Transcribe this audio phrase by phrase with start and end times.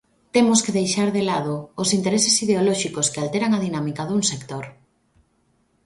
[0.35, 4.65] Temos que deixar de lado os intereses ideolóxicos que alteran a dinámica dun sector.